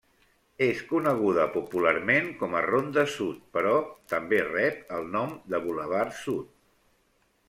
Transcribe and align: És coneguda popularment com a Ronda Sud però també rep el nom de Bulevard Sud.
És 0.67 0.79
coneguda 0.91 1.43
popularment 1.57 2.31
com 2.39 2.55
a 2.59 2.63
Ronda 2.67 3.03
Sud 3.15 3.43
però 3.57 3.73
també 4.13 4.39
rep 4.47 4.97
el 5.01 5.05
nom 5.17 5.37
de 5.55 5.61
Bulevard 5.67 6.17
Sud. 6.23 6.49